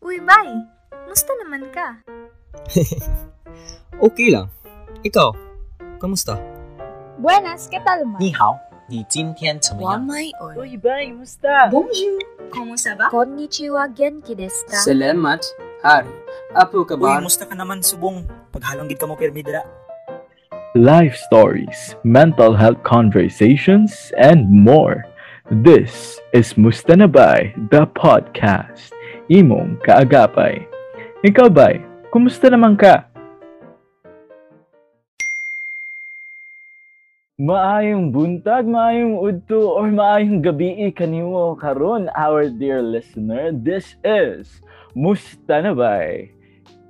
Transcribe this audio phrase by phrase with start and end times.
[0.00, 0.48] Uy, Bay!
[1.08, 1.88] Musta naman ka?
[3.98, 4.46] okay lang.
[5.02, 5.32] Ikaw,
[5.98, 6.38] kamusta?
[7.20, 8.18] Buenas, ¿qué tal, ma?
[8.18, 8.56] 你好，
[8.88, 10.00] 你今天怎么样？
[10.06, 10.54] Wamay oy.
[10.56, 11.68] Uy, bay, musta?
[11.70, 12.18] Bonjour!
[12.50, 13.10] Kumusta ba?
[13.12, 14.80] Konnichiwa, genki desu ka?
[14.82, 15.42] Salamat,
[15.82, 16.10] Hari.
[16.54, 17.20] Apo ka Uy, ba?
[17.20, 18.24] musta ka naman, subong?
[18.54, 19.62] Paghalanggit ka mo pirmi dira.
[20.78, 25.02] life stories, mental health conversations, and more.
[25.45, 28.89] This is Mustanabay, the podcast.
[29.29, 30.65] Imong kaagapay.
[31.21, 33.05] Ikaw bay, kumusta naman ka?
[37.37, 43.53] Maayong buntag, maayong udto, or maayong gabi kanimo karon our dear listener.
[43.53, 44.65] This is
[44.97, 46.33] Mustanabay.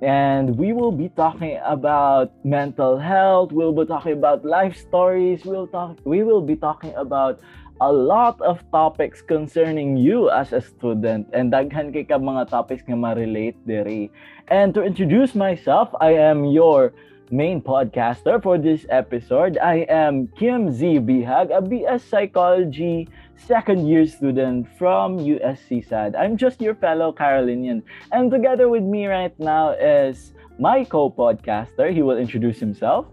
[0.00, 5.68] And we will be talking about mental health, we'll be talking about life stories, we'll
[5.68, 7.40] talk we will be talking about
[7.80, 12.82] a lot of topics concerning you as a student and daghan kay ka mga topics
[12.88, 14.08] nga ma-relate diri.
[14.48, 16.96] And to introduce myself, I am your
[17.30, 19.58] main podcaster for this episode.
[19.58, 26.16] I am Kim Z Bihag, a BS Psychology second year student from USC SAD.
[26.16, 27.82] I'm just your fellow Carolinian.
[28.12, 31.92] And together with me right now is my co-podcaster.
[31.92, 33.06] He will introduce himself.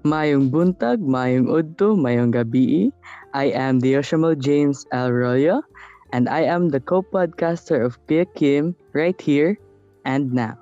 [0.00, 2.88] Mayong buntag, mayong udto, mayong gabi.
[3.36, 5.12] I am the Dioshamal James L.
[5.12, 5.60] Royo,
[6.16, 9.60] and I am the co-podcaster of Pia Kim right here
[10.08, 10.56] and now.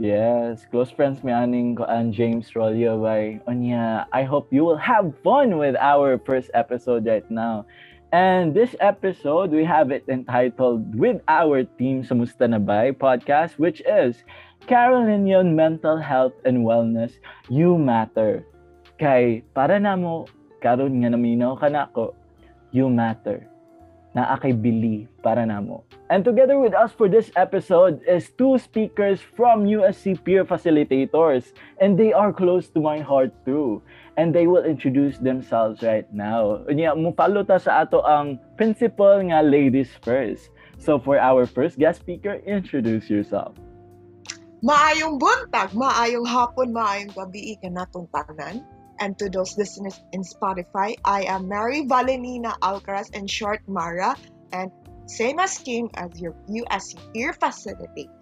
[0.00, 4.08] Yes, close friends mi aning ko ang James Royo by Onya.
[4.16, 7.68] I hope you will have fun with our first episode right now.
[8.16, 12.16] And this episode, we have it entitled with our team sa
[12.48, 14.24] na Bay podcast, which is
[14.64, 17.20] Carolinian Mental Health and Wellness,
[17.52, 18.48] You Matter.
[19.00, 20.28] Kay, para na mo,
[20.60, 22.12] karon nga naminaw ka na ako,
[22.68, 23.48] you matter.
[24.12, 25.88] Na akay bili para na mo.
[26.12, 31.56] And together with us for this episode is two speakers from USC peer facilitators.
[31.80, 33.80] And they are close to my heart too.
[34.20, 36.60] And they will introduce themselves right now.
[36.68, 40.52] Unya, mupalo ta sa ato ang principal nga ladies first.
[40.76, 43.56] So for our first guest speaker, introduce yourself.
[44.60, 48.60] Maayong buntag, maayong hapon, maayong gabi kanatong tanan.
[49.00, 54.14] And to those listeners in Spotify, I am Mary Valenina Alcaraz and short Mara,
[54.52, 54.70] and
[55.06, 58.19] same as Kim as your USC peer facilitator.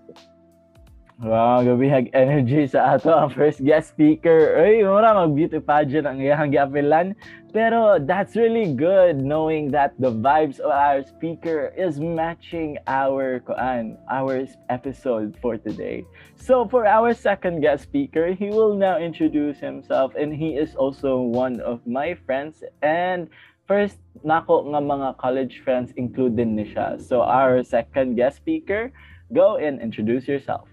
[1.19, 4.55] Wow, gabihag energy sa ato ang first guest speaker.
[4.55, 7.19] Uy, mura mag beauty pageant ang iyang giapilan.
[7.51, 13.99] Pero that's really good knowing that the vibes of our speaker is matching our kuan,
[14.07, 16.07] our episode for today.
[16.39, 21.19] So for our second guest speaker, he will now introduce himself and he is also
[21.19, 23.27] one of my friends and
[23.67, 27.03] first nako nga mga college friends included ni siya.
[27.03, 28.95] So our second guest speaker,
[29.35, 30.71] go and introduce yourself.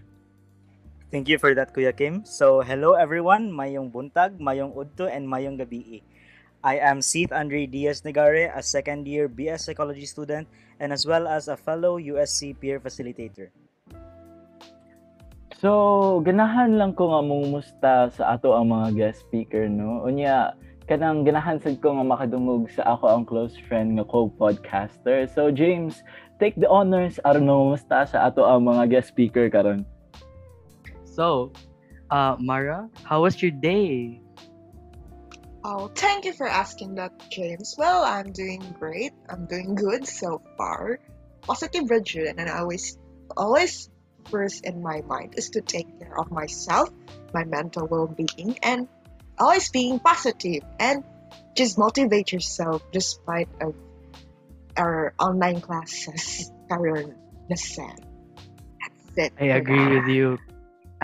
[1.15, 2.27] Thank you for that, Kuya Kim.
[2.27, 3.47] So, hello everyone.
[3.47, 6.03] Mayong buntag, mayong udto, and mayong gabi.
[6.59, 10.43] I am Seth Andre Diaz Negare, a second year BS Psychology student,
[10.83, 13.47] and as well as a fellow USC peer facilitator.
[15.55, 20.03] So, ganahan lang ko nga mumusta sa ato ang mga guest speaker, no?
[20.03, 20.51] Unya,
[20.83, 25.31] kanang ganahan sad ko nga makadungog sa ako ang close friend nga co-podcaster.
[25.31, 26.03] So, James,
[26.43, 29.87] take the honors aron mumusta sa ato ang mga guest speaker karon.
[31.15, 31.55] So,
[32.11, 34.19] uh, Mara, how was your day?
[35.63, 37.73] Oh, thank you for asking that, James.
[37.77, 39.13] Well, I'm doing great.
[39.31, 40.99] I'm doing good so far.
[41.47, 42.99] Positive Regina, and I always,
[43.35, 43.89] always
[44.29, 46.91] first in my mind is to take care of myself,
[47.33, 48.87] my mental well-being, and
[49.39, 51.03] always being positive and
[51.55, 53.73] just motivate yourself despite of
[54.77, 56.51] our online classes.
[56.69, 57.15] Karon
[57.49, 58.03] na sad.
[59.15, 59.33] That's it.
[59.39, 60.37] I agree with you.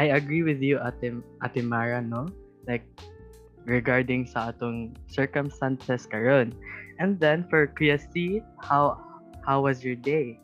[0.01, 1.13] I agree with you, Ate,
[1.45, 2.25] Ate Mara, no?
[2.65, 2.81] Like,
[3.69, 6.57] regarding sa atong circumstances karon.
[6.97, 8.97] And then, for Kuya C, how,
[9.45, 10.41] how was your day?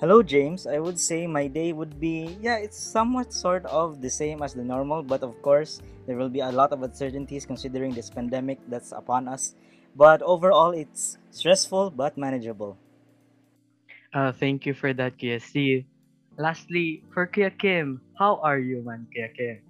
[0.00, 0.64] Hello, James.
[0.64, 4.56] I would say my day would be, yeah, it's somewhat sort of the same as
[4.56, 8.64] the normal, but of course, there will be a lot of uncertainties considering this pandemic
[8.64, 9.52] that's upon us.
[9.92, 12.80] But overall, it's stressful but manageable.
[14.08, 15.84] Uh, thank you for that, Kuya C.
[16.40, 19.60] Lastly, for Kuya Kim, how are you man, Kuya Kim?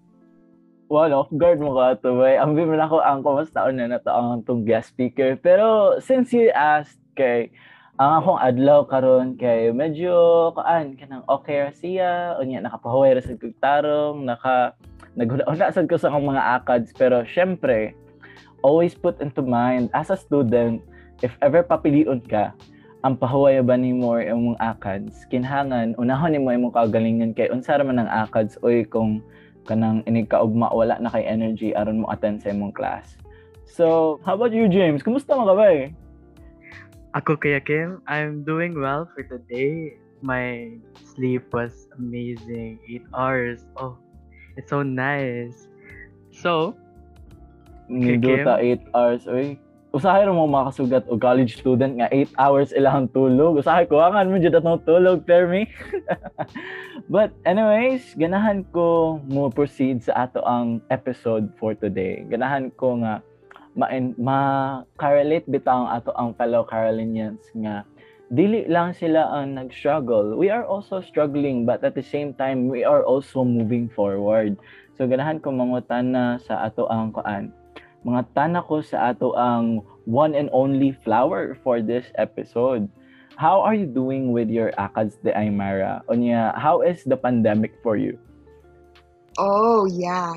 [0.86, 2.38] Well, off guard mo ka to, boy.
[2.38, 5.34] Ang bimin ako ang kumustaon na nato ang tong guest speaker.
[5.34, 7.50] Pero since you asked kay
[7.98, 13.42] ang akong adlaw karon kay medyo kaan kanang okay ra siya unya nakapahuway ra sad
[13.60, 14.72] tarong naka
[15.18, 17.92] naghula sad ko sa akong mga akads pero syempre
[18.64, 20.80] always put into mind as a student
[21.20, 22.56] if ever papilion ka
[23.00, 27.84] ang pahuway ba ni mo imong akads kinhangan unahon nimo imong kagalingan kay unsa ra
[27.84, 29.24] man ang akads oy kung
[29.64, 33.16] kanang inig kaugma wala na kay energy aron mo attend sa imong class
[33.64, 35.88] so how about you James kumusta mo ka ba eh?
[37.10, 39.98] Ako kaya Kim, I'm doing well for today.
[40.22, 42.78] My sleep was amazing.
[42.86, 43.66] 8 hours.
[43.74, 43.98] Oh,
[44.54, 45.66] it's so nice.
[46.30, 46.78] So,
[47.90, 49.58] Nido ta 8 hours oy
[49.90, 53.58] usahay mo makasugat og college student nga 8 hours ilang tulog.
[53.58, 55.66] Usahay ko angan mo jud atong tulog tell me.
[57.14, 62.22] But anyways ganahan ko mo proceed sa ato ang episode for today.
[62.30, 63.18] Ganahan ko nga
[63.74, 63.86] ma
[64.18, 67.86] ma-correlate bitaw ang ato ang fellow Carolinians nga
[68.30, 70.38] dili lang sila ang nag-struggle.
[70.38, 74.54] We are also struggling but at the same time we are also moving forward.
[74.94, 77.50] So ganahan ko mangutan na sa ato ang kuan
[78.06, 82.88] mga tana ko sa ato ang one and only flower for this episode.
[83.36, 86.04] How are you doing with your ACADS de Aymara?
[86.08, 88.18] Onya, how is the pandemic for you?
[89.38, 90.34] Oh, yeah.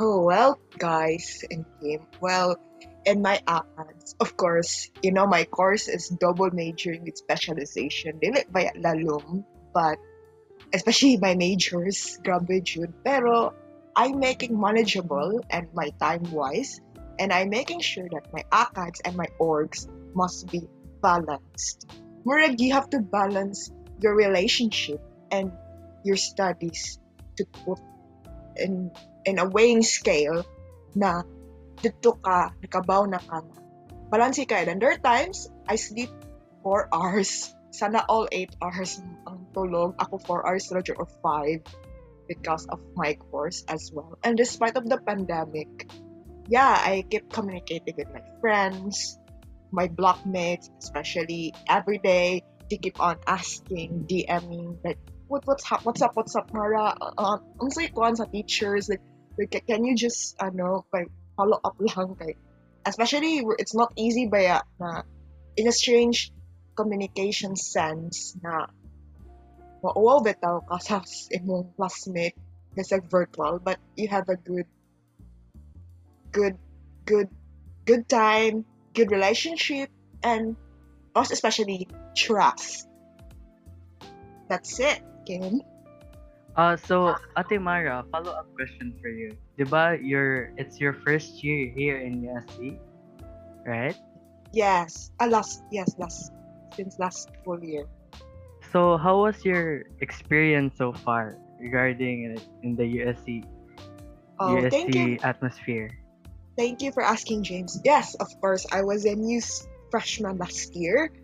[0.00, 2.02] Oh, well, guys and Kim.
[2.18, 2.58] Well,
[3.06, 8.18] in my ACADS, of course, you know, my course is double majoring with specialization.
[8.18, 9.98] Dili ba lalong, but
[10.74, 12.90] especially my majors, grabe jud.
[13.04, 13.54] Pero
[13.94, 16.82] I'm making manageable and my time wise,
[17.18, 20.66] and I'm making sure that my ACADS and my orgs must be
[20.98, 21.86] balanced.
[22.26, 23.70] Murag, you have to balance
[24.02, 24.98] your relationship
[25.30, 25.52] and
[26.02, 26.98] your studies
[27.38, 27.78] to put
[28.56, 28.90] in
[29.24, 30.42] in a weighing scale
[30.94, 31.22] na
[31.78, 33.46] dito ka, nakabaw na ka.
[34.10, 34.58] Balance ka.
[34.58, 36.10] And there are times, I sleep
[36.66, 37.54] 4 hours.
[37.70, 39.98] Sana all 8 hours ang tulog.
[39.98, 41.62] Ako 4 hours, Roger, or 5
[42.28, 44.18] because of my course as well.
[44.22, 45.88] And despite of the pandemic,
[46.48, 49.18] yeah, I keep communicating with my friends,
[49.72, 52.42] my blockmates, especially every day.
[52.70, 54.98] They keep on asking, DMing, like,
[55.28, 56.96] what what's up, what's up, what's up, Mara?
[57.18, 59.04] Um, sa ikuan sa teachers, like,
[59.36, 62.36] like, can you just, ano, like, follow up lang, kay,
[62.86, 65.02] especially, it's not easy ba na,
[65.56, 66.32] in a strange
[66.72, 68.66] communication sense, na,
[69.84, 72.40] mauwaw bitaw ka sa imong classmate,
[72.72, 74.66] kasi virtual, but you have a good
[76.32, 76.56] good
[77.04, 77.28] good
[77.84, 78.64] good time,
[78.96, 79.92] good relationship,
[80.24, 80.56] and
[81.12, 81.86] most especially
[82.16, 82.88] trust.
[84.48, 85.60] That's it, Kim.
[86.56, 89.34] Uh, so, Ate Mara, follow-up question for you.
[89.58, 92.78] Diba, your, it's your first year here in USC,
[93.66, 93.96] right?
[94.54, 96.30] Yes, uh, last yes last
[96.78, 97.90] since last full year.
[98.74, 103.46] So, how was your experience so far regarding it in the USC
[104.42, 105.94] Oh, USC thank you, atmosphere?
[106.58, 107.78] thank you for asking, James.
[107.86, 109.38] Yes, of course, I was a new
[109.94, 111.14] freshman last year.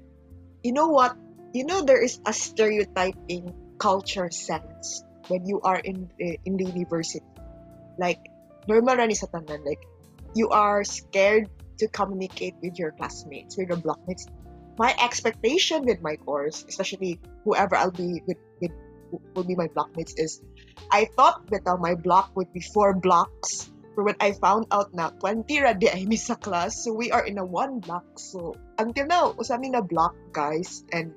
[0.62, 1.18] You know what?
[1.50, 3.50] You know there is a stereotyping
[3.82, 7.26] culture sense when you are in the, in the university.
[7.98, 8.22] Like
[8.70, 9.82] normal ra ni sa tanan, like
[10.38, 11.50] you are scared
[11.82, 14.30] to communicate with your classmates, with your blockmates.
[14.80, 18.72] My expectation with my course, especially whoever I'll be with, with
[19.36, 20.40] will be my blockmates, is
[20.88, 23.68] I thought that uh, my block would be four blocks.
[23.92, 27.20] But when I found out na 20 ra di ay sa class, so we are
[27.20, 28.08] in a one block.
[28.16, 30.80] So until now, usami na block, guys.
[30.88, 31.12] And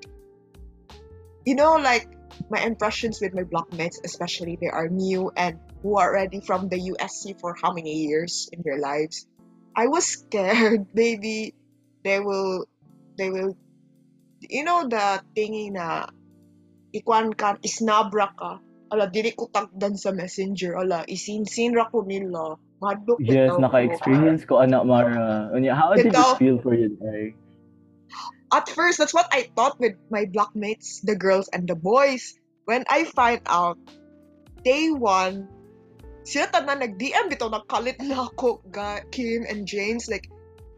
[1.48, 2.12] you know, like
[2.52, 6.92] my impressions with my blockmates, especially they are new and who are already from the
[6.92, 9.24] USC for how many years in their lives.
[9.72, 10.92] I was scared.
[10.92, 11.56] Maybe
[12.04, 12.68] they will,
[13.18, 13.56] they will,
[14.42, 16.08] you know, the thingy na
[16.94, 18.62] ikuan ka, isnabra ka.
[18.94, 20.78] Ala, dili ko tagdan sa messenger.
[20.78, 22.62] Ala, isin-sin ra ko nila.
[22.78, 25.50] Madok Yes, naka-experience ko anak Mara.
[25.50, 27.34] Uh, Onya, how did it feel for you, Day?
[28.54, 32.38] At first, that's what I thought with my blockmates, the girls and the boys.
[32.70, 33.82] When I find out,
[34.62, 35.50] day one,
[36.22, 38.62] sila tanan nag-DM bitaw nagkalit na ako,
[39.10, 40.06] Kim and James.
[40.06, 40.30] Like,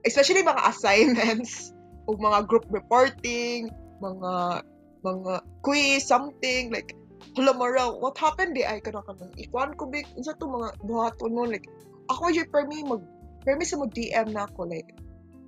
[0.08, 1.75] especially mga assignments,
[2.06, 3.70] o mga group reporting,
[4.02, 4.62] mga
[5.06, 6.98] mga quiz, something, like,
[7.38, 8.56] hala Mara, what happened?
[8.56, 10.08] Di ay kana kana ikuan ko big.
[10.16, 11.68] Unsa to mga buhaton mo like
[12.08, 13.02] ako yung per me mag
[13.44, 14.94] per me sa mo DM na ako like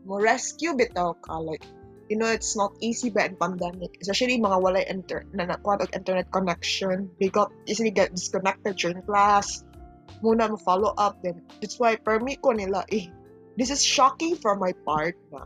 [0.03, 1.63] mo rescue bitaw ka like
[2.07, 6.27] you know it's not easy ba in pandemic especially mga walay inter na nakuha internet
[6.33, 7.07] connection.
[7.21, 9.63] They got easily get disconnected during class.
[10.23, 13.07] Muna mo follow up then that's why per me ko nila eh
[13.59, 15.45] this is shocking for my part na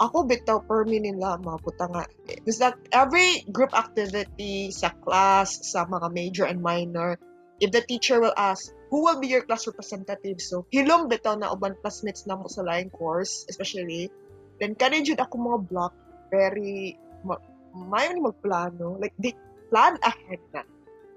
[0.00, 2.02] ako bitaw per me nila mabuta nga
[2.48, 7.20] is that every group activity sa class sa mga major and minor
[7.60, 11.52] if the teacher will ask who will be your class representative so hilom bitaw na
[11.52, 14.08] uban classmates na mo sa lain course especially
[14.56, 15.92] then kani jud ako mga block
[16.32, 17.42] very ma-
[17.74, 18.98] mayo ni magplano.
[18.98, 19.34] Like they
[19.68, 20.62] plan ahead na.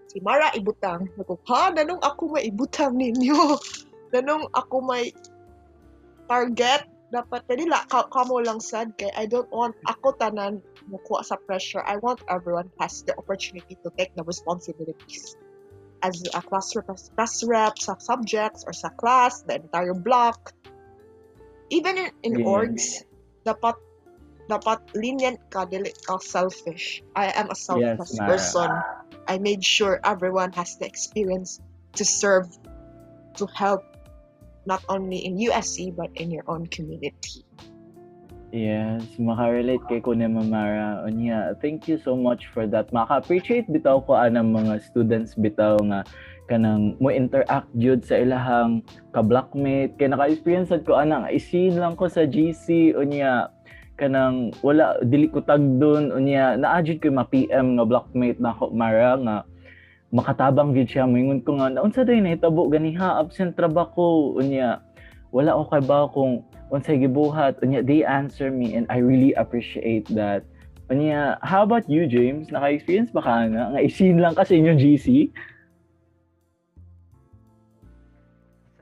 [0.10, 3.58] Si Mara ibutang, nako, ha, nanong ako may ibutang ninyo?
[4.14, 5.10] nanong ako may
[6.30, 6.86] target?
[7.14, 11.86] Dapat nila, ka, kamo lang sad kay I don't want ako tanan mukuha sa pressure.
[11.86, 15.38] I want everyone has the opportunity to take the responsibilities.
[16.02, 20.58] As a class rep, class rep sa subjects or sa class, the entire block.
[21.70, 22.50] Even in, in Yeah.
[22.50, 23.06] orgs,
[23.46, 23.78] dapat
[24.50, 27.06] dapat lenient ka, dili ka selfish.
[27.14, 28.34] I am a selfless Mara.
[28.34, 28.70] person.
[29.30, 31.62] I made sure everyone has the experience
[31.96, 32.50] to serve,
[33.40, 33.86] to help,
[34.66, 37.46] not only in USC but in your own community.
[38.54, 41.02] Yes, makarelate kay Kuya Mamara.
[41.10, 42.94] Unya, thank you so much for that.
[42.94, 46.06] Maka-appreciate bitaw ko anang mga students bitaw nga
[46.46, 49.98] kanang mo interact jud sa ilahang ka-blockmate.
[49.98, 53.50] Kay naka-experience ko anang isin lang ko sa GC unya
[53.98, 59.38] kanang wala dili ko tagdon unya naa jud ko ma-PM nga blockmate nako Mara nga
[60.14, 64.78] makatabang gid siya moingon ko nga unsa day nahitabo ganiha absent ra ba ko unya
[65.34, 70.46] wala okay ba kung unsay gibuhat unya they answer me and I really appreciate that
[70.94, 74.78] unya how about you James naka-experience ba ka nga nga isin lang ka sa inyong
[74.78, 75.34] GC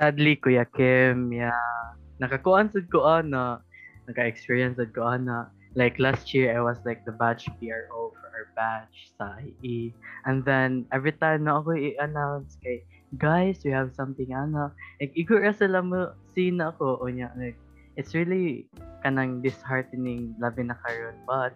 [0.02, 1.94] Sadly, Kuya Kim, yeah.
[2.18, 3.62] Nakakuan sad ko ana.
[4.10, 5.54] Naka-experience sad ko ana.
[5.78, 9.94] Like last year, I was like the batch PRO for our batch sa IE.
[10.26, 12.82] And then, every time na ako i-announce kay,
[13.22, 14.74] guys, we have something ana.
[14.98, 16.98] Like, igor sila mo, scene ako.
[16.98, 17.62] O niya, like,
[18.02, 18.66] it's really
[19.06, 21.54] kanang disheartening labi na karon but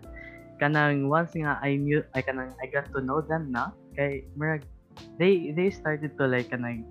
[0.57, 4.65] kanang once nga I knew I kanang I got to know them na kay murag
[5.21, 6.89] they they started to like kanang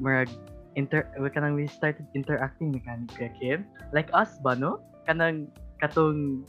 [0.00, 0.32] murag
[0.74, 5.52] inter kanang we started interacting Kuya Kim like us ba no kanang
[5.84, 6.48] katong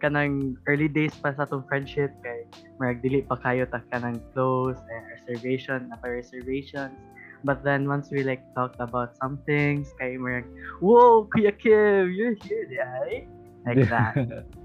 [0.00, 2.48] kanang early days pa sa atong friendship kay
[2.80, 6.96] murag dili pa kayo ta kanang close and reservation na pa reservations
[7.44, 10.48] but then once we like talked about some things kay murag
[10.80, 13.28] whoa Kuya Kim you're here right
[13.68, 14.16] like that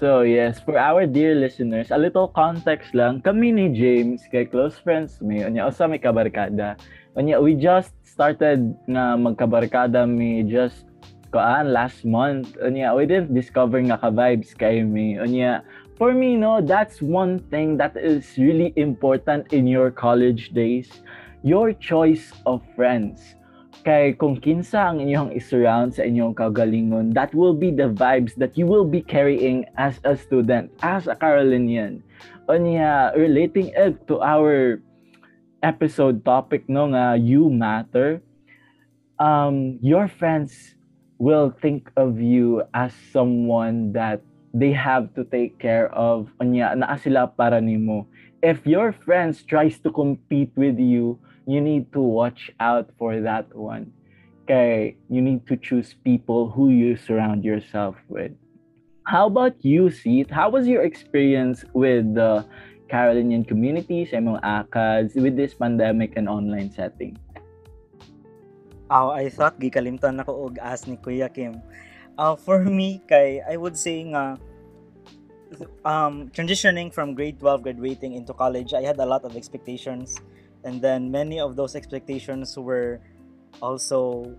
[0.00, 3.20] So yes, for our dear listeners, a little context lang.
[3.20, 6.78] Kami ni James, kay close friends mi, unya usa may kabarkada.
[7.18, 10.88] Unya we just started nga magkabarkada mi just
[11.30, 12.58] koan last month.
[12.60, 15.16] Unya we didn't discover nga ka vibes kay mi.
[15.16, 15.62] Unya
[15.96, 20.90] for me no, that's one thing that is really important in your college days.
[21.42, 23.40] Your choice of friends
[23.80, 28.52] kay kung kinsa ang inyong isurround sa inyong kagalingon, that will be the vibes that
[28.56, 32.04] you will be carrying as a student, as a Carolinian.
[32.50, 34.82] Unya, relating it to our
[35.62, 38.20] episode topic no nga you matter,
[39.20, 40.74] um, your friends
[41.20, 44.24] will think of you as someone that
[44.56, 46.32] they have to take care of.
[46.40, 48.08] Unya, naa sila para nimo.
[48.42, 53.52] If your friends tries to compete with you, you need to watch out for that
[53.54, 53.92] one.
[54.48, 58.32] Okay, you need to choose people who you surround yourself with.
[59.04, 60.32] How about you, Seth?
[60.32, 62.48] How was your experience with the
[62.88, 67.14] Carolinian community sa imong ACADS with this pandemic and online setting?
[68.90, 71.62] Oh, I thought gikalimtan ako og as ni Kuya Kim.
[72.18, 74.34] Uh, for me, kay I would say nga
[75.86, 80.18] um, transitioning from grade 12 graduating into college, I had a lot of expectations
[80.66, 82.98] and then many of those expectations were
[83.62, 84.34] also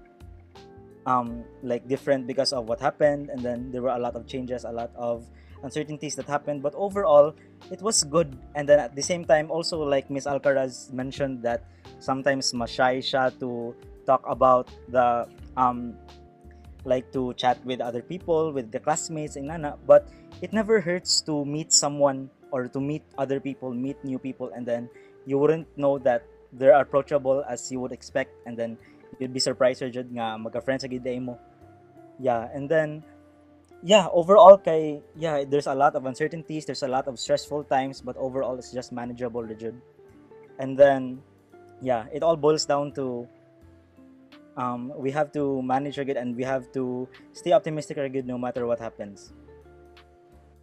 [1.08, 4.68] um, like different because of what happened and then there were a lot of changes,
[4.68, 5.24] a lot of
[5.64, 7.34] uncertainties that happened but overall
[7.70, 8.36] it was good.
[8.56, 11.64] And then at the same time also like Miss Alcaraz mentioned that
[12.00, 13.76] sometimes mashy siya to
[14.06, 15.94] talk about the um
[16.86, 20.10] like to chat with other people with the classmates and nana but
[20.42, 24.66] it never hurts to meet someone or to meet other people meet new people and
[24.66, 24.90] then
[25.26, 28.78] you wouldn't know that they're approachable as you would expect and then
[29.20, 31.38] you'd be surprised or jud nga magka-friends agad day mo.
[32.18, 33.06] Yeah and then
[33.84, 38.02] yeah overall kay yeah there's a lot of uncertainties there's a lot of stressful times
[38.02, 39.74] but overall it's just manageable jud
[40.60, 41.18] and then
[41.82, 43.26] yeah it all boils down to
[44.58, 48.68] um, we have to manage good and we have to stay optimistic good no matter
[48.68, 49.34] what happens.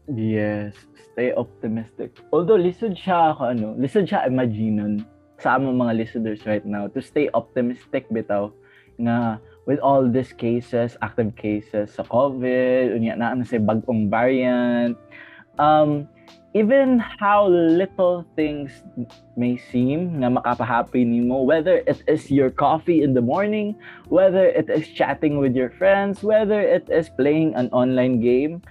[0.08, 0.74] Yes,
[1.12, 2.16] stay optimistic.
[2.32, 5.04] Although lisod siya ako ano, lisod siya imaginon
[5.36, 8.50] sa among mga listeners right now to stay optimistic bitaw
[8.98, 14.96] nga with all these cases, active cases sa COVID, unya na ano sa bagong variant,
[15.60, 16.08] um,
[16.56, 18.82] even how little things
[19.36, 23.76] may seem nga makapahappy nimo, whether it is your coffee in the morning,
[24.08, 28.64] whether it is chatting with your friends, whether it is playing an online game,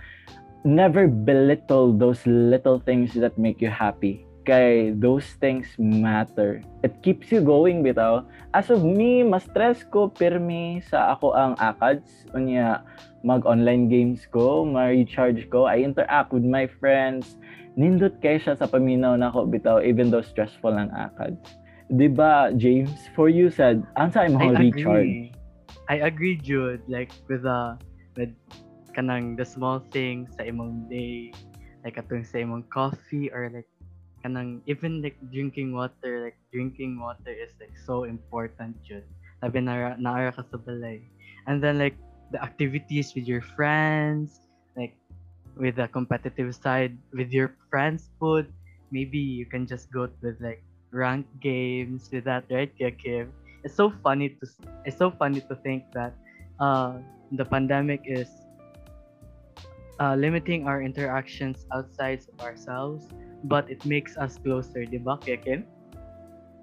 [0.66, 4.27] never belittle those little things that make you happy.
[4.48, 6.64] Kay those things matter.
[6.80, 8.24] It keeps you going bitaw.
[8.56, 12.32] As of me, mas stress ko pirmi sa ako ang ACADS.
[12.32, 12.80] Unya,
[13.28, 17.36] mag-online games ko, ma-recharge ko, I interact with my friends.
[17.76, 21.68] Nindot kay siya sa paminaw na ko bitaw even though stressful ang ACADS.
[21.92, 23.08] 'Di ba, James?
[23.16, 24.72] For you said, ansa I imong agree.
[24.72, 25.16] recharge?
[25.88, 26.84] I agree, Jude.
[26.88, 27.80] Like with the
[28.20, 28.32] with
[28.92, 31.32] kanang the small things sa imong day,
[31.88, 33.70] like atong sa imong coffee or like
[34.28, 39.08] kanang even like drinking water, like drinking water is like so important, Jude.
[39.40, 41.08] Labi na naara ka sa balay.
[41.48, 41.96] And then like
[42.36, 44.44] the activities with your friends,
[44.76, 45.00] like
[45.56, 48.52] with the competitive side with your friends food,
[48.92, 50.60] maybe you can just go with like
[50.92, 53.32] ranked games with that, right, Kuya Kim?
[53.64, 54.44] It's so funny to
[54.84, 56.12] it's so funny to think that
[56.60, 57.00] uh,
[57.32, 58.28] the pandemic is
[60.00, 63.08] uh, limiting our interactions outside of ourselves,
[63.44, 65.66] but it makes us closer, di ba, Kim?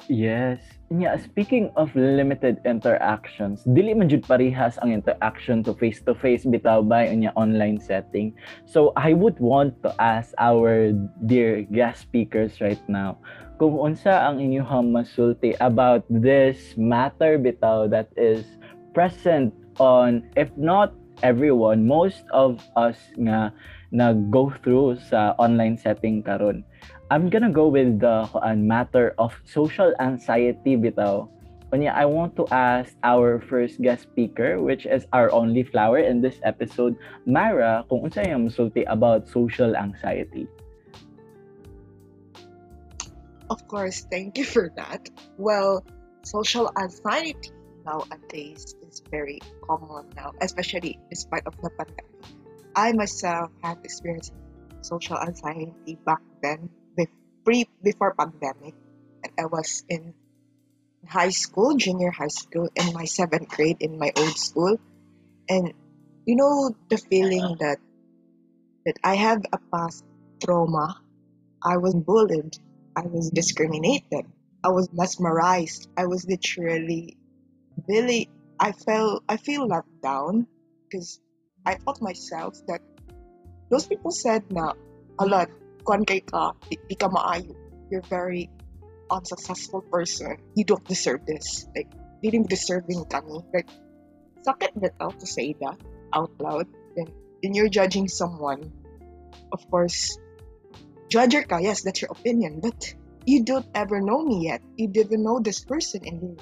[0.09, 0.61] Yes.
[0.93, 7.09] Yeah, speaking of limited interactions, dili man jud parehas ang interaction to face-to-face bitaw by
[7.09, 8.37] unya online setting.
[8.69, 10.93] So I would want to ask our
[11.25, 13.17] dear guest speakers right now
[13.59, 18.43] kung unsa ang inyong masulti about this matter bitaw that is
[18.91, 20.91] present on if not
[21.23, 23.55] everyone most of us nga
[23.95, 26.67] nag-go through sa online setting karon
[27.15, 31.29] I'm gonna go with the kuan matter of social anxiety bitaw.
[31.69, 36.23] Kunya, I want to ask our first guest speaker, which is our only flower in
[36.23, 36.97] this episode,
[37.27, 40.47] Mara, kung unsa yung musulti about social anxiety.
[43.51, 45.11] Of course, thank you for that.
[45.37, 45.85] Well,
[46.23, 47.53] social anxiety
[47.85, 52.15] nowadays is very common now, especially despite of the pandemic.
[52.75, 54.33] I myself had experienced
[54.83, 56.71] social anxiety back then,
[57.45, 58.75] pre before pandemic,
[59.23, 60.15] and I was in
[61.07, 64.79] high school, junior high school, in my seventh grade in my old school,
[65.49, 65.73] and
[66.25, 67.79] you know the feeling that
[68.87, 70.03] that I have a past
[70.43, 71.01] trauma.
[71.63, 72.57] I was bullied.
[72.97, 74.27] I was discriminated.
[74.63, 75.89] I was mesmerized.
[75.97, 77.17] I was literally
[77.89, 80.47] really I felt I feel let down
[80.89, 81.21] because
[81.65, 82.81] I thought myself that
[83.71, 84.73] those people said na
[85.19, 85.49] a lot
[85.85, 87.57] kung kay ka di, ka maayo
[87.91, 88.49] you're very
[89.11, 90.37] unsuccessful person.
[90.57, 91.69] You don't deserve this.
[91.77, 91.89] Like
[92.25, 93.45] didn't deserving kami.
[93.53, 93.69] Like
[94.45, 95.77] sakit bitaw to say that
[96.13, 97.09] out loud then
[97.41, 98.61] when you're judging someone
[99.53, 100.21] of course
[101.09, 102.77] judger ka yes that's your opinion but
[103.25, 104.61] you don't ever know me yet.
[104.77, 106.37] You didn't know this person me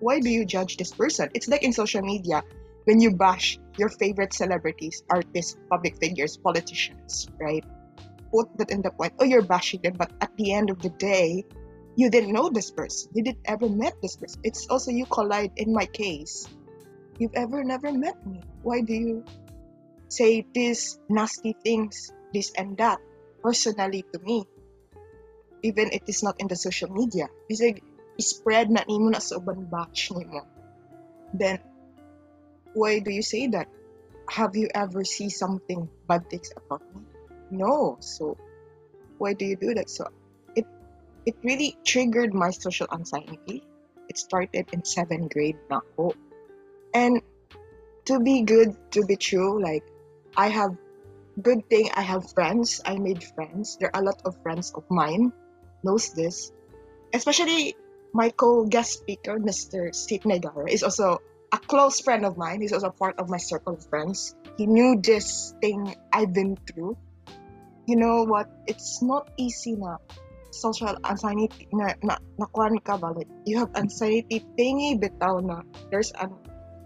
[0.00, 1.30] why do you judge this person?
[1.32, 2.44] It's like in social media
[2.84, 7.64] when you bash your favorite celebrities, artists, public figures, politicians, right?
[8.32, 10.90] Put that in the point, oh, you're bashing them, but at the end of the
[10.90, 11.44] day,
[11.96, 13.10] you didn't know this person.
[13.14, 14.40] You didn't ever met this person.
[14.44, 16.46] It's also you collide in my case.
[17.18, 18.42] You've ever never met me.
[18.62, 19.24] Why do you
[20.08, 23.00] say these nasty things, this and that,
[23.42, 24.44] personally to me?
[25.62, 27.28] Even it is not in the social media.
[27.48, 27.82] Like,
[28.20, 30.44] spread na nimo na sa uban batch nimo.
[31.32, 31.60] Then,
[32.76, 33.68] why do you say that?
[34.28, 37.00] Have you ever seen something bad things about me?
[37.50, 37.96] No.
[38.00, 38.36] So,
[39.16, 39.88] why do you do that?
[39.88, 40.12] So,
[40.54, 40.68] it
[41.24, 43.64] it really triggered my social anxiety.
[44.12, 45.80] It started in seventh grade na.
[46.92, 47.22] And
[48.06, 49.82] to be good, to be true, like,
[50.36, 50.76] I have,
[51.40, 52.80] good thing, I have friends.
[52.84, 53.76] I made friends.
[53.80, 55.32] There are a lot of friends of mine
[55.82, 56.52] knows this.
[57.12, 57.74] Especially
[58.12, 59.94] my co-guest speaker, Mr.
[59.94, 61.18] Steve Negara, is also
[61.56, 62.60] a close friend of mine.
[62.60, 64.36] He's also part of my circle of friends.
[64.60, 66.96] He knew this thing I've been through.
[67.88, 68.52] You know what?
[68.68, 69.96] It's not easy na
[70.52, 73.12] social anxiety na na nakuan ka ba?
[73.48, 76.32] You have anxiety tingi bitaw na there's an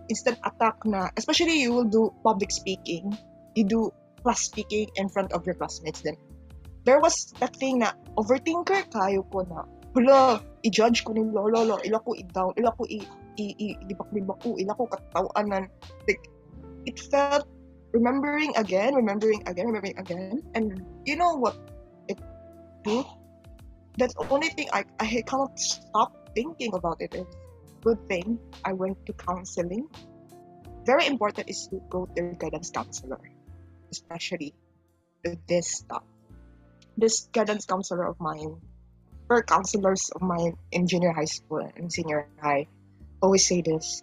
[0.07, 3.15] instant attack na especially you will do public speaking
[3.55, 3.95] you do
[4.27, 6.19] class speaking in front of your classmates then
[6.83, 11.99] there was that thing na overthinker kayo ko na Hala, i-judge ko ni lolo, ila
[11.99, 13.11] ko i-down, ila ko i-
[14.89, 15.69] katawanan.
[16.07, 16.23] Like,
[16.87, 17.47] it felt,
[17.93, 21.57] remembering again, remembering again, remembering again, and you know what
[22.09, 22.19] it?
[23.99, 27.15] That's the only thing I, I cannot stop thinking about it.
[27.15, 27.27] Is
[27.83, 29.89] good thing I went to counseling.
[30.85, 33.21] Very important is to go to a guidance counselor,
[33.93, 34.55] especially
[35.47, 36.05] this stuff.
[36.97, 38.61] This guidance counselor of mine
[39.29, 42.67] or counselors of mine in junior high school and senior high
[43.21, 44.03] always say this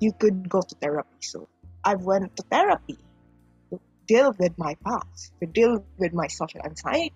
[0.00, 1.48] you could go to therapy so
[1.84, 2.98] i went to therapy
[3.70, 7.14] to deal with my past, to deal with my social anxiety.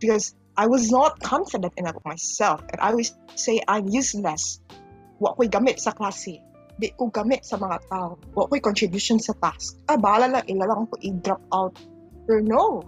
[0.00, 4.64] Because I was not confident enough myself and I always say I'm useless.
[5.20, 6.40] Wa ko'y gamit sa klase.
[6.80, 8.16] Di ko gamit sa mga tao.
[8.32, 9.76] Wa ko'y contribution sa task.
[9.86, 11.76] Ah, bahala lang, ila lang ko i-drop out.
[12.24, 12.82] Pero no.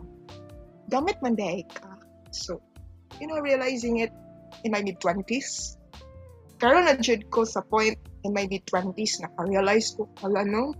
[0.88, 2.01] Gamit man ka.
[2.33, 2.59] So,
[3.20, 4.11] you know, realizing it
[4.66, 5.79] in my mid-20s.
[6.62, 10.73] Karon na jud ko sa point in my mid-20s na realize ko, hala no,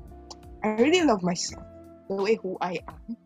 [0.64, 1.64] I really love myself
[2.08, 3.16] the way who I am.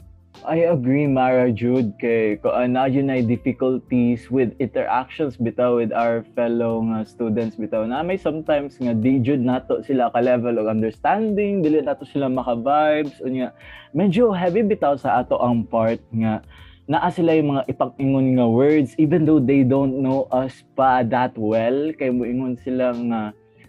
[0.46, 6.22] I agree, Mara Jude, kay ko uh, na ay difficulties with interactions bitaw with our
[6.38, 10.70] fellow nga students bitaw na may sometimes nga di jud nato sila ka level of
[10.70, 13.50] understanding, dili nato sila maka vibes unya
[13.90, 16.38] medyo heavy bitaw sa ato ang part nga
[16.88, 21.36] naa sila yung mga ipag-ingon nga words even though they don't know us pa that
[21.36, 21.92] well.
[21.92, 23.20] Kay moingon sila nga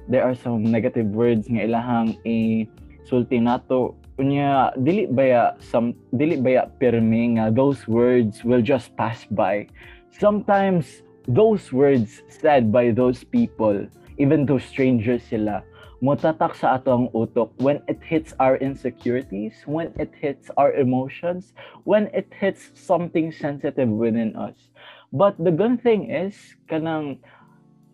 [0.07, 2.63] there are some negative words nga ilahang i
[3.03, 3.99] sulti nato.
[4.15, 9.67] Unya dili baya some dili baya pirmi nga those words will just pass by?
[10.15, 13.83] Sometimes those words said by those people
[14.15, 15.59] even though strangers sila
[15.99, 21.51] motatak sa ato ang utok when it hits our insecurities when it hits our emotions
[21.83, 24.71] when it hits something sensitive within us
[25.11, 27.19] but the good thing is kanang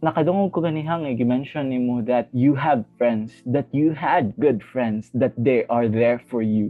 [0.06, 4.62] nakadungog ko ganihang eh, mention ni mo that you have friends, that you had good
[4.62, 6.70] friends, that they are there for you.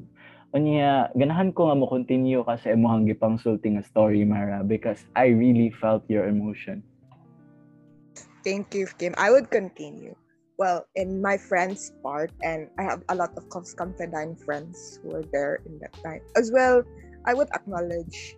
[0.55, 5.35] Unya, ganahan ko nga mo continue ka sa imuhang gipang sulting story, Mara, because I
[5.35, 6.79] really felt your emotion.
[8.39, 9.11] Thank you, Kim.
[9.19, 10.15] I would continue.
[10.57, 15.27] Well, in my friends' part, and I have a lot of confidant friends who were
[15.31, 16.21] there in that time.
[16.35, 16.83] As well,
[17.25, 18.37] I would acknowledge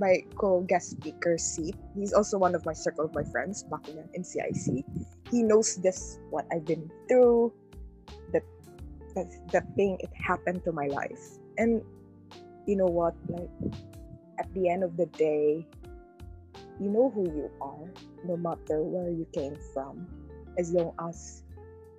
[0.00, 1.76] my co-guest speaker Seth.
[1.94, 4.84] He's also one of my circle of my friends back in, in CIC.
[5.30, 7.52] He knows this what I've been through,
[8.32, 8.40] the,
[9.14, 11.20] the the thing it happened to my life.
[11.56, 11.84] And
[12.66, 13.14] you know what?
[13.28, 13.52] Like
[14.40, 15.68] at the end of the day,
[16.80, 17.84] you know who you are,
[18.24, 20.08] no matter where you came from,
[20.58, 21.42] as long as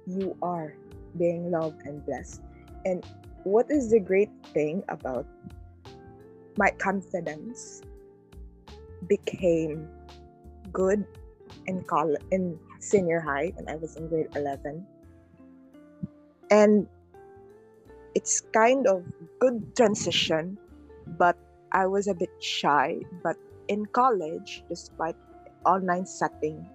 [0.08, 0.74] you are
[1.18, 2.42] being loved and blessed.
[2.86, 3.06] And
[3.44, 5.26] what is the great thing about
[6.58, 7.82] my confidence
[9.08, 9.88] became
[10.72, 11.06] good
[11.68, 14.86] in college in senior high when I was in grade 11
[16.50, 16.88] and
[18.16, 19.04] it's kind of
[19.40, 20.58] good transition
[21.18, 21.38] but
[21.72, 23.38] I was a bit shy but
[23.68, 25.16] in college despite
[25.66, 26.66] online setting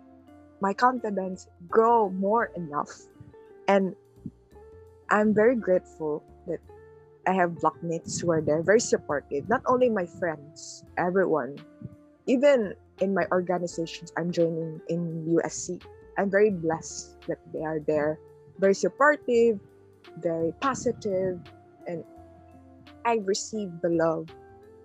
[0.61, 2.90] my confidence grow more enough.
[3.69, 3.95] And
[5.11, 6.61] I'm very grateful that
[7.27, 9.49] I have blockmates who are there very supportive.
[9.49, 11.59] Not only my friends everyone.
[12.27, 15.83] Even in my organizations I'm joining in USC,
[16.19, 18.19] I'm very blessed that they are there,
[18.59, 19.61] very supportive,
[20.19, 21.38] very positive,
[21.87, 22.03] and
[23.05, 24.27] I received the love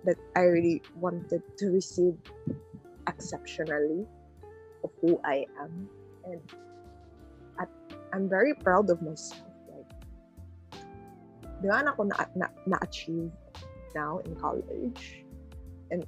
[0.06, 2.18] that I really wanted to receive
[3.08, 4.06] exceptionally
[4.84, 5.90] of who I am.
[6.26, 6.42] And
[8.14, 9.48] I'm very proud of myself.
[9.72, 9.88] Like,
[11.64, 13.32] di ba ako na, na, na-achieve
[13.96, 15.24] now in college?
[15.92, 16.04] And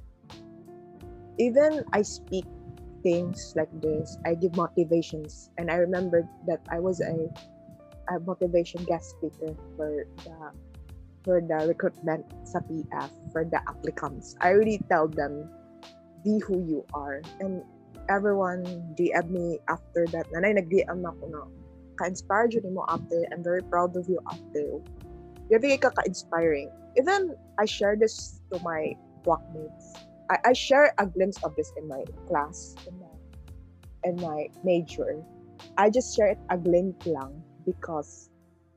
[1.40, 2.44] even I speak
[3.02, 7.28] things like this, I give motivations, and I remember that I was a,
[8.12, 10.36] a motivation guest speaker for the
[11.24, 14.36] for the recruitment sa PF for the applicants.
[14.44, 15.48] I already tell them,
[16.20, 17.64] be who you are, and
[18.08, 18.64] everyone
[18.94, 20.28] DM me after that.
[20.32, 21.42] Nanay nag-DM na ako na,
[21.96, 23.24] ka-inspire yun mo after.
[23.32, 24.20] I'm very proud of you.
[25.50, 26.68] Grabe ka ka-inspiring.
[26.96, 28.94] Even I share this to my
[29.26, 29.98] blockmates
[30.30, 33.14] I, I share a glimpse of this in my class, in my,
[34.04, 35.22] in my major.
[35.76, 38.30] I just share it a glimpse lang because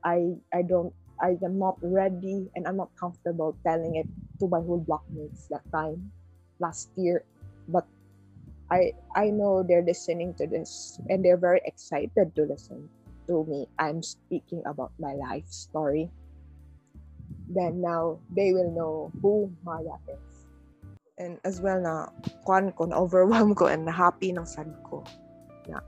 [0.04, 4.08] I I don't I am not ready and I'm not comfortable telling it
[4.40, 6.12] to my whole blockmates that time
[6.60, 7.24] last year.
[7.68, 7.86] But
[8.71, 12.89] I I know they're listening to this and they're very excited to listen
[13.27, 13.67] to me.
[13.80, 16.12] I'm speaking about my life story.
[17.47, 20.27] Then now they will know who Maya is.
[21.17, 22.08] and as well na
[22.45, 25.01] kwan ko, na overwhelm ko and happy ng sad ko.
[25.65, 25.82] Na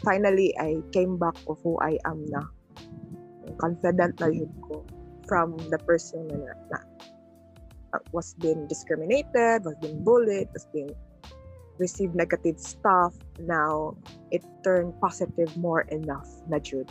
[0.00, 2.48] finally I came back of who I am na.
[3.60, 4.82] Confident na yun ko
[5.28, 6.80] from the person na, na
[8.10, 10.90] was being discriminated, was being bullied, was being
[11.78, 13.14] received negative stuff.
[13.38, 13.96] Now
[14.30, 16.90] it turned positive more enough na Jude.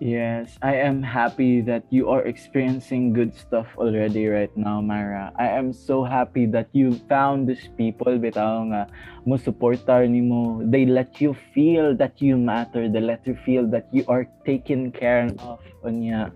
[0.00, 5.28] Yes, I am happy that you are experiencing good stuff already right now, Mara.
[5.36, 8.88] I am so happy that you found these people bitaw nga
[9.28, 10.64] mo supportar nimo.
[10.64, 12.88] They let you feel that you matter.
[12.88, 15.60] They let you feel that you are taken care of.
[15.84, 16.32] Unya,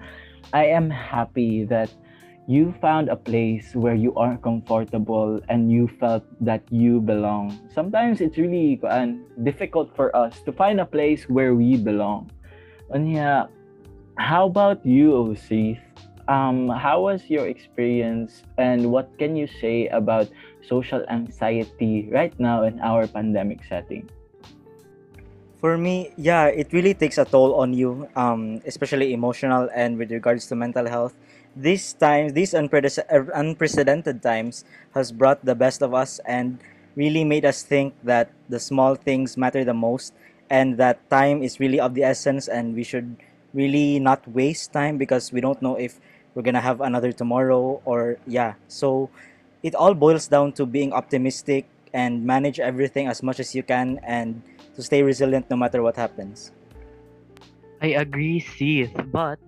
[0.53, 1.89] I am happy that
[2.47, 7.57] you found a place where you are comfortable and you felt that you belong.
[7.73, 12.31] Sometimes it's really kuan, difficult for us to find a place where we belong.
[12.93, 13.49] Unya,
[14.19, 15.81] how about you, Osith?
[16.29, 20.29] Um, how was your experience and what can you say about
[20.65, 24.09] social anxiety right now in our pandemic setting?
[25.61, 30.13] For me, yeah, it really takes a toll on you, um, especially emotional and with
[30.13, 31.17] regards to mental health.
[31.57, 32.65] These times, these uh,
[33.35, 34.65] unprecedented times,
[34.95, 36.59] has brought the best of us and
[36.97, 40.15] really made us think that the small things matter the most,
[40.51, 43.17] and that time is really of the essence, and we should
[43.55, 46.01] really not waste time because we don't know if
[46.35, 48.55] we're gonna have another tomorrow or yeah.
[48.67, 49.11] So
[49.63, 54.01] it all boils down to being optimistic and manage everything as much as you can
[54.03, 54.43] and
[54.75, 56.51] to stay resilient no matter what happens.
[57.81, 59.39] I agree, Seth, but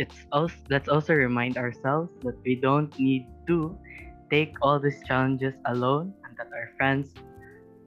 [0.00, 3.76] it's also let's also remind ourselves that we don't need to
[4.32, 7.12] take all these challenges alone and that our friends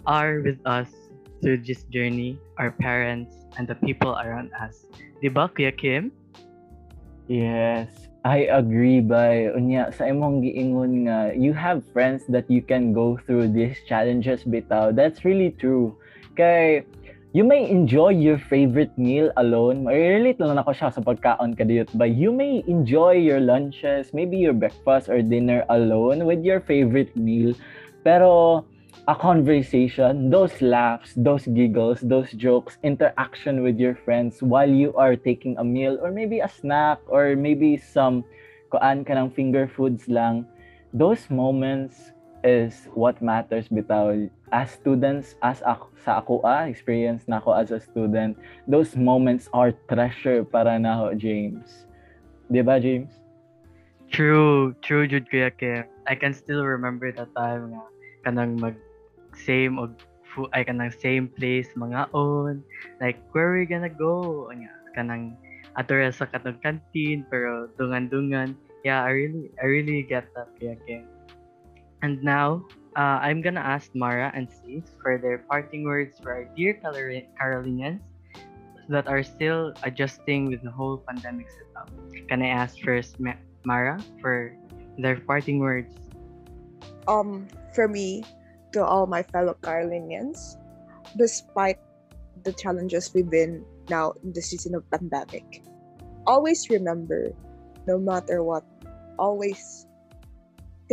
[0.06, 0.93] are with us
[1.41, 4.86] through this journey, our parents and the people around us.
[5.23, 6.13] Diba, Kuya Kim?
[7.28, 7.89] Yes,
[8.23, 13.17] I agree by unya sa imong giingon nga you have friends that you can go
[13.26, 14.93] through these challenges bitaw.
[14.93, 15.97] That's really true.
[16.38, 16.86] Kay
[17.33, 19.81] you may enjoy your favorite meal alone.
[19.81, 24.53] May-relate lang ako siya sa pagkaon kadiyot ba you may enjoy your lunches, maybe your
[24.53, 27.57] breakfast or dinner alone with your favorite meal.
[28.05, 28.61] Pero
[29.09, 35.17] a conversation, those laughs, those giggles, those jokes, interaction with your friends while you are
[35.17, 38.21] taking a meal or maybe a snack or maybe some
[38.69, 40.45] kuan ka ng finger foods lang.
[40.93, 42.13] Those moments
[42.45, 44.29] is what matters bitaw.
[44.53, 48.37] As students, as ako, sa ako ah, experience na ako as a student,
[48.69, 51.89] those moments are treasure para na ho, James.
[52.53, 53.23] Di ba, James?
[54.13, 55.89] True, true jud Kuya Kim.
[56.05, 57.83] I can still remember that time nga
[58.21, 58.77] kanang mag
[59.33, 59.97] same og
[60.53, 62.61] ay kanang same place mga on
[63.01, 65.33] like where we gonna go Anya, kanang
[65.73, 68.53] ato ra sa katong canteen pero dungan-dungan
[68.85, 71.09] yeah I really I really get that Kuya Kim.
[72.05, 76.45] And now uh, I'm gonna ask Mara and Sis for their parting words for our
[76.56, 78.01] dear Carol- Carolinians
[78.89, 81.89] that are still adjusting with the whole pandemic setup.
[82.27, 84.53] Can I ask first Ma- Mara for
[84.97, 85.95] their parting words?
[87.08, 88.23] Um, for me,
[88.73, 90.58] to all my fellow Carolinians,
[91.17, 91.79] despite
[92.43, 95.63] the challenges we've been now in the season of pandemic,
[96.27, 97.32] always remember,
[97.88, 98.63] no matter what,
[99.17, 99.88] always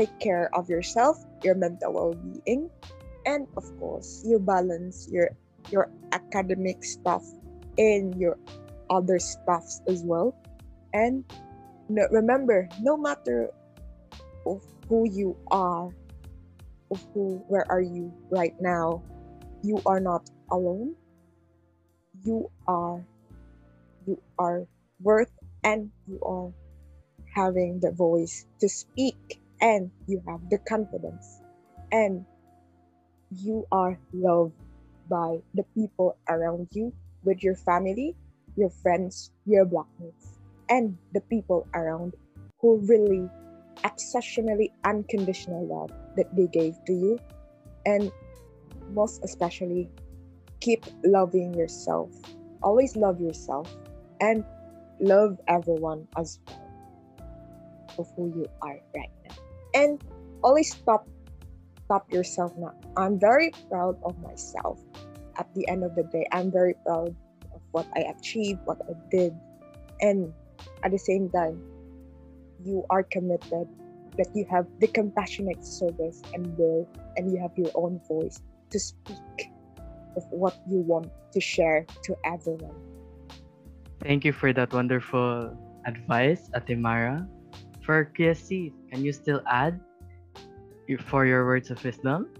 [0.00, 2.72] take care of yourself, your mental well-being,
[3.28, 5.28] and of course, you balance your
[5.68, 7.20] your academic stuff
[7.76, 8.40] and your
[8.88, 10.32] other stuffs as well.
[10.96, 11.20] And
[11.92, 13.52] no, remember, no matter
[14.48, 15.92] of who you are,
[16.90, 19.04] of who, where are you right now,
[19.62, 20.96] you are not alone.
[22.24, 23.04] You are,
[24.06, 24.64] you are
[25.00, 25.30] worth,
[25.62, 26.50] and you are
[27.36, 31.40] having the voice to speak, and you have the confidence,
[31.92, 32.24] and
[33.30, 34.54] you are loved
[35.08, 36.92] by the people around you,
[37.24, 38.16] with your family,
[38.56, 42.14] your friends, your blockmates, and the people around
[42.60, 43.28] who really
[43.84, 47.18] exceptionally unconditional love that they gave to you.
[47.86, 48.10] And
[48.92, 49.88] most especially,
[50.60, 52.10] keep loving yourself.
[52.62, 53.74] Always love yourself
[54.20, 54.44] and
[55.00, 56.56] love everyone as well
[57.98, 59.19] of who you are right.
[59.74, 60.02] And
[60.42, 61.06] always stop
[61.84, 62.72] stop yourself now.
[62.96, 64.78] I'm very proud of myself.
[65.38, 67.14] At the end of the day, I'm very proud
[67.54, 69.34] of what I achieved, what I did.
[70.00, 70.32] And
[70.84, 71.60] at the same time,
[72.62, 73.66] you are committed
[74.16, 78.78] that you have the compassionate service and will and you have your own voice to
[78.78, 79.50] speak
[80.16, 82.74] of what you want to share to everyone.
[84.02, 85.56] Thank you for that wonderful
[85.86, 87.26] advice, Ate Mara.
[87.90, 89.74] For KSC, can you still add
[91.10, 92.30] for your words of wisdom?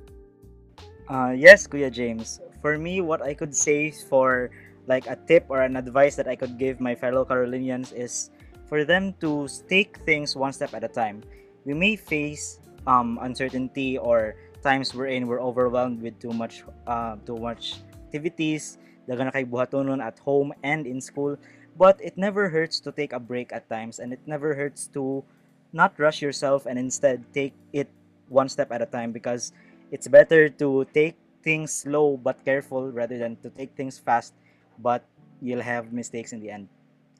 [1.10, 2.38] Uh, yes, Kuya James.
[2.62, 4.54] For me, what I could say for
[4.86, 8.30] like a tip or an advice that I could give my fellow Carolinians is
[8.70, 11.18] for them to take things one step at a time.
[11.66, 17.18] We may face um, uncertainty or times we're in we're overwhelmed with too much uh,
[17.26, 18.78] too much activities
[19.10, 21.34] daga na buhatonon at home and in school
[21.74, 25.24] but it never hurts to take a break at times and it never hurts to
[25.72, 27.88] not rush yourself and instead take it
[28.28, 29.52] one step at a time because
[29.90, 34.34] it's better to take things slow but careful rather than to take things fast
[34.78, 35.04] but
[35.40, 36.68] you'll have mistakes in the end.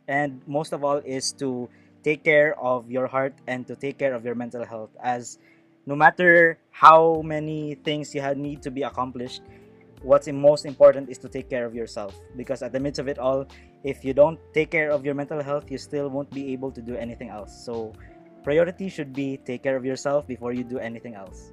[0.08, 1.68] And most of all is to
[2.02, 5.38] take care of your heart and to take care of your mental health as
[5.86, 9.42] no matter how many things you need to be accomplished
[10.02, 12.16] what's most important is to take care of yourself.
[12.36, 13.46] Because at the midst of it all
[13.84, 16.80] if you don't take care of your mental health you still won't be able to
[16.80, 17.52] do anything else.
[17.64, 17.92] So
[18.42, 21.52] priority should be take care of yourself before you do anything else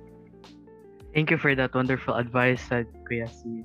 [1.14, 3.64] Thank you for that wonderful advice, uh, Kuya C.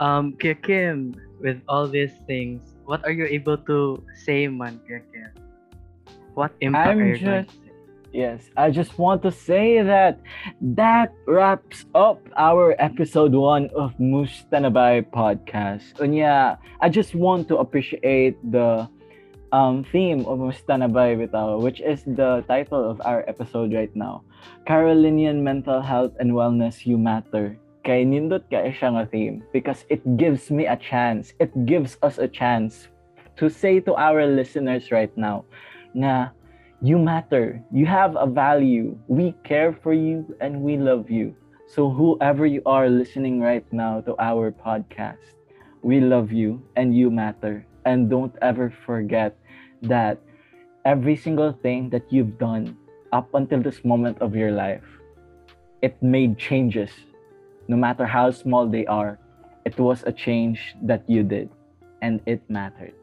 [0.00, 5.00] Um, Kuya Kim, with all these things, what are you able to say, man, Kuya
[5.08, 5.30] Kim?
[6.34, 7.72] What impact I'm are you going to just- say?
[8.12, 10.20] Yes, I just want to say that
[10.76, 15.96] that wraps up our episode one of Mustanabay podcast.
[15.98, 18.84] And yeah, I just want to appreciate the
[19.52, 24.24] um, theme of Mustanabay Bitaw, which is the title of our episode right now.
[24.66, 27.56] Carolinian Mental Health and Wellness You Matter.
[27.84, 31.34] Kay nindot kay siya nga theme because it gives me a chance.
[31.38, 32.88] It gives us a chance
[33.36, 35.44] to say to our listeners right now
[35.92, 36.30] na
[36.80, 37.62] you matter.
[37.70, 38.98] You have a value.
[39.06, 41.34] We care for you and we love you.
[41.66, 45.38] So, whoever you are listening right now to our podcast,
[45.80, 47.64] we love you and you matter.
[47.86, 49.34] And don't ever forget
[49.82, 50.18] that
[50.84, 52.76] every single thing that you've done
[53.12, 54.84] up until this moment of your life,
[55.82, 56.90] it made changes.
[57.68, 59.18] No matter how small they are,
[59.64, 61.50] it was a change that you did
[62.00, 62.94] and it mattered.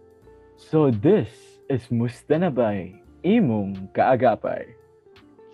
[0.58, 1.30] So, this
[1.70, 4.76] is Mustanabay imong kaagapay.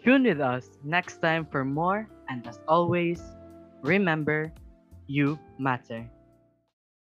[0.01, 2.09] Tune with us next time for more.
[2.29, 3.21] And as always,
[3.81, 4.53] remember,
[5.05, 6.09] you matter.